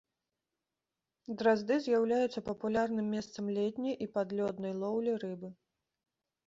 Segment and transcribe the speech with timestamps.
[1.41, 5.49] Дразды з'яўляюцца папулярным месцам летняй і падлёднай лоўлі рыбы.